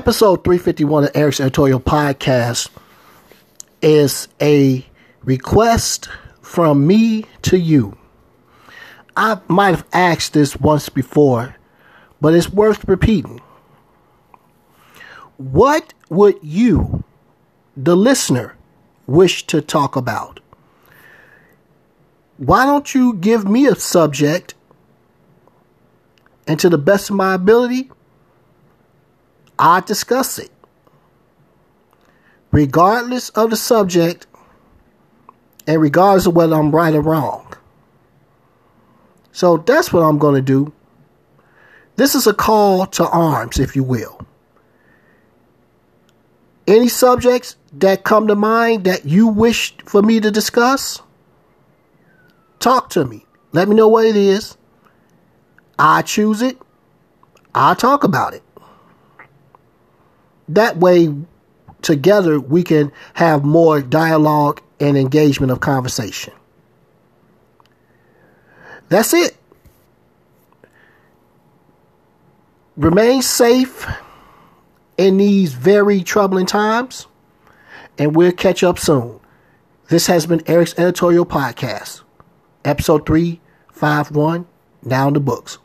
[0.00, 2.70] Episode 351 of Eric's Editorial Podcast
[3.82, 4.82] is a
[5.24, 6.08] request
[6.40, 7.98] from me to you.
[9.14, 11.54] I might have asked this once before,
[12.18, 13.42] but it's worth repeating.
[15.36, 17.04] What would you,
[17.76, 18.56] the listener,
[19.06, 20.40] wish to talk about?
[22.38, 24.54] Why don't you give me a subject
[26.46, 27.90] and to the best of my ability,
[29.60, 30.50] I discuss it.
[32.50, 34.26] Regardless of the subject
[35.66, 37.52] and regardless of whether I'm right or wrong.
[39.32, 40.72] So that's what I'm going to do.
[41.96, 44.26] This is a call to arms, if you will.
[46.66, 51.02] Any subjects that come to mind that you wish for me to discuss,
[52.60, 53.26] talk to me.
[53.52, 54.56] Let me know what it is.
[55.78, 56.58] I choose it.
[57.54, 58.42] I talk about it.
[60.50, 61.14] That way,
[61.80, 66.32] together, we can have more dialogue and engagement of conversation.
[68.88, 69.36] That's it.
[72.76, 73.86] Remain safe
[74.98, 77.06] in these very troubling times,
[77.96, 79.20] and we'll catch up soon.
[79.88, 82.02] This has been Eric's Editorial Podcast,
[82.64, 84.46] episode 351,
[84.82, 85.58] Now in the Books.